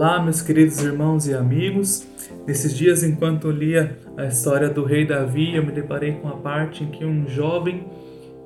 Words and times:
meus 0.00 0.40
queridos 0.40 0.82
irmãos 0.82 1.28
e 1.28 1.34
amigos. 1.34 2.08
Nesses 2.46 2.74
dias, 2.74 3.02
enquanto 3.04 3.50
lia 3.50 3.98
a 4.16 4.24
história 4.24 4.70
do 4.70 4.82
rei 4.82 5.04
Davi, 5.04 5.54
eu 5.54 5.62
me 5.62 5.72
deparei 5.72 6.12
com 6.12 6.28
a 6.28 6.38
parte 6.38 6.82
em 6.82 6.90
que 6.90 7.04
um 7.04 7.28
jovem 7.28 7.86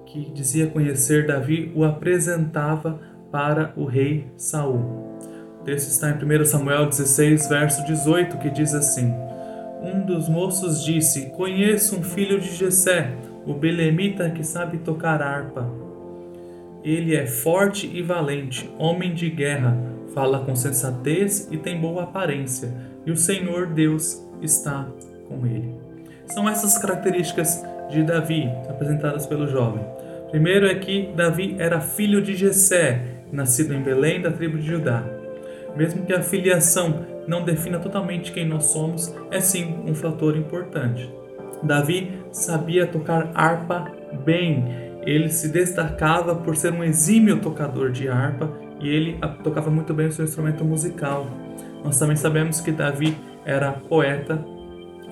que 0.04 0.32
dizia 0.32 0.67
conhecer 0.67 1.29
Davi 1.29 1.71
o 1.72 1.85
apresentava 1.85 2.98
para 3.30 3.72
o 3.77 3.85
rei 3.85 4.27
Saul. 4.36 5.14
O 5.61 5.64
texto 5.64 5.90
está 5.90 6.11
em 6.11 6.40
1 6.40 6.45
Samuel 6.45 6.86
16, 6.86 7.48
verso 7.48 7.86
18, 7.86 8.36
que 8.39 8.50
diz 8.50 8.75
assim: 8.75 9.14
Um 9.80 10.05
dos 10.05 10.29
moços 10.29 10.84
disse: 10.84 11.30
Conheço 11.36 11.96
um 11.96 12.02
filho 12.02 12.41
de 12.41 12.52
Jessé, 12.52 13.12
o 13.46 13.55
belemita 13.55 14.29
que 14.29 14.43
sabe 14.43 14.79
tocar 14.79 15.23
harpa. 15.23 15.71
Ele 16.82 17.14
é 17.14 17.27
forte 17.27 17.86
e 17.86 18.02
valente, 18.02 18.68
homem 18.77 19.14
de 19.14 19.30
guerra, 19.30 19.93
fala 20.13 20.40
com 20.40 20.54
sensatez 20.54 21.49
e 21.50 21.57
tem 21.57 21.81
boa 21.81 22.04
aparência, 22.04 22.72
e 23.07 23.11
o 23.11 23.17
Senhor 23.17 23.67
Deus 23.68 24.22
está 24.43 24.86
com 25.29 25.46
ele. 25.46 25.75
São 26.27 26.49
essas 26.49 26.79
características 26.79 27.64
de 27.90 28.03
Davi 28.03 28.49
apresentadas 28.68 29.27
pelo 29.27 29.46
jovem. 29.46 29.85
Primeiro 30.30 30.67
é 30.67 30.75
que 30.75 31.13
Davi 31.14 31.57
era 31.58 31.80
filho 31.80 32.20
de 32.20 32.34
Jessé, 32.34 33.03
nascido 33.30 33.75
em 33.75 33.83
Belém, 33.83 34.20
da 34.20 34.30
tribo 34.30 34.58
de 34.58 34.67
Judá. 34.67 35.05
Mesmo 35.77 36.05
que 36.05 36.12
a 36.12 36.22
filiação 36.22 37.05
não 37.27 37.44
defina 37.44 37.78
totalmente 37.78 38.33
quem 38.33 38.47
nós 38.47 38.64
somos, 38.64 39.14
é 39.30 39.41
sim 39.41 39.83
um 39.86 39.94
fator 39.94 40.36
importante. 40.36 41.11
Davi 41.62 42.19
sabia 42.30 42.86
tocar 42.86 43.30
harpa 43.34 43.91
bem 44.25 44.84
ele 45.06 45.28
se 45.28 45.48
destacava 45.48 46.34
por 46.34 46.56
ser 46.56 46.72
um 46.72 46.83
exímio 46.83 47.39
tocador 47.39 47.91
de 47.91 48.08
harpa 48.08 48.50
e 48.80 48.89
ele 48.89 49.19
tocava 49.42 49.70
muito 49.70 49.94
bem 49.94 50.06
o 50.06 50.12
seu 50.12 50.25
instrumento 50.25 50.64
musical. 50.64 51.27
Nós 51.84 51.98
também 51.98 52.17
sabemos 52.17 52.61
que 52.61 52.72
Davi 52.72 53.16
era 53.44 53.72
poeta 53.72 54.42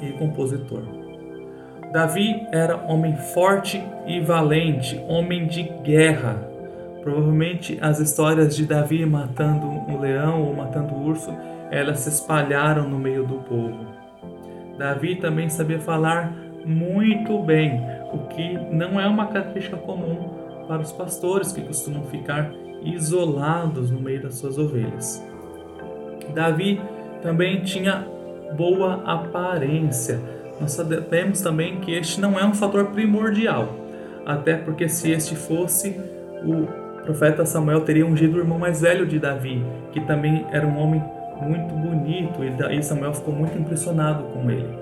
e 0.01 0.13
compositor. 0.13 0.83
Davi 1.93 2.47
era 2.51 2.77
homem 2.89 3.17
forte 3.35 3.83
e 4.07 4.21
valente, 4.21 4.99
homem 5.07 5.47
de 5.47 5.63
guerra. 5.85 6.49
Provavelmente 7.03 7.79
as 7.81 7.99
histórias 8.01 8.57
de 8.57 8.65
Davi 8.65 9.05
matando 9.05 9.67
um 9.67 10.01
leão 10.01 10.43
ou 10.43 10.55
matando 10.55 10.95
um 10.95 11.07
urso, 11.07 11.31
elas 11.71 12.01
se 12.01 12.09
espalharam 12.09 12.89
no 12.89 12.99
meio 12.99 13.25
do 13.25 13.37
povo. 13.41 13.87
Davi 14.79 15.17
também 15.17 15.49
sabia 15.49 15.79
falar 15.79 16.33
muito 16.65 17.39
bem, 17.41 17.81
o 18.13 18.19
que 18.29 18.55
não 18.75 19.01
é 19.01 19.07
uma 19.07 19.27
característica 19.27 19.77
comum 19.77 20.42
para 20.73 20.81
os 20.81 20.91
pastores 20.91 21.53
que 21.53 21.61
costumam 21.61 22.03
ficar 22.05 22.51
isolados 22.83 23.91
no 23.91 24.01
meio 24.01 24.23
das 24.23 24.37
suas 24.37 24.57
ovelhas. 24.57 25.23
Davi 26.35 26.81
também 27.21 27.61
tinha 27.61 28.07
boa 28.57 29.03
aparência. 29.05 30.19
Nós 30.59 30.73
sabemos 30.73 31.43
também 31.43 31.79
que 31.81 31.93
este 31.93 32.19
não 32.23 32.41
é 32.41 32.47
um 32.47 32.55
fator 32.55 32.87
primordial, 32.87 33.69
até 34.25 34.57
porque 34.57 34.89
se 34.89 35.11
este 35.11 35.37
fosse, 35.37 35.91
o 36.43 36.67
profeta 37.03 37.45
Samuel 37.45 37.83
teria 37.83 38.07
ungido 38.07 38.39
o 38.39 38.41
irmão 38.41 38.59
mais 38.59 38.81
velho 38.81 39.07
de 39.07 39.19
Davi, 39.19 39.63
que 39.93 40.01
também 40.01 40.47
era 40.51 40.67
um 40.67 40.79
homem 40.79 41.05
muito 41.43 41.75
bonito, 41.75 42.43
e 42.43 42.83
Samuel 42.83 43.13
ficou 43.13 43.35
muito 43.35 43.59
impressionado 43.59 44.23
com 44.33 44.51
ele 44.51 44.81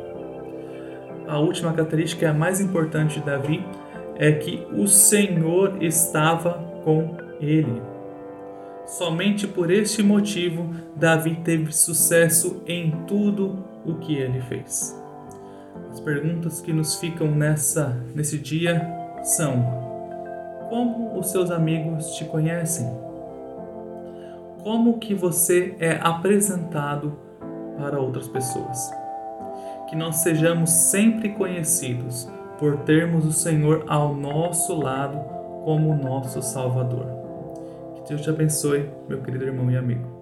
a 1.31 1.39
última 1.39 1.73
característica, 1.73 2.29
a 2.29 2.35
mais 2.35 2.61
importante 2.61 3.21
de 3.21 3.25
Davi, 3.25 3.65
é 4.21 4.33
que 4.33 4.67
o 4.71 4.87
Senhor 4.87 5.83
estava 5.83 6.63
com 6.85 7.17
ele. 7.41 7.81
Somente 8.85 9.49
por 9.49 9.71
este 9.71 10.03
motivo, 10.03 10.75
Davi 10.95 11.37
teve 11.37 11.73
sucesso 11.73 12.63
em 12.67 12.91
tudo 13.07 13.65
o 13.83 13.95
que 13.95 14.15
ele 14.15 14.43
fez. 14.43 14.95
As 15.91 16.01
perguntas 16.01 16.61
que 16.61 16.71
nos 16.71 16.97
ficam 16.97 17.31
nessa 17.31 17.97
nesse 18.15 18.37
dia 18.37 18.87
são: 19.23 19.65
como 20.69 21.19
os 21.19 21.31
seus 21.31 21.51
amigos 21.51 22.15
te 22.17 22.27
conhecem? 22.27 22.87
Como 24.63 24.99
que 24.99 25.15
você 25.15 25.75
é 25.81 25.99
apresentado 26.03 27.19
para 27.79 27.99
outras 27.99 28.29
pessoas? 28.29 29.01
que 29.89 29.97
nós 29.97 30.17
sejamos 30.19 30.71
sempre 30.71 31.31
conhecidos 31.31 32.29
por 32.61 32.77
termos 32.81 33.25
o 33.25 33.33
Senhor 33.33 33.85
ao 33.89 34.15
nosso 34.15 34.79
lado 34.79 35.19
como 35.65 35.97
nosso 35.97 36.43
Salvador. 36.43 37.07
Que 37.95 38.11
Deus 38.11 38.21
te 38.21 38.29
abençoe, 38.29 38.89
meu 39.09 39.23
querido 39.23 39.47
irmão 39.47 39.71
e 39.71 39.79
amigo. 39.79 40.20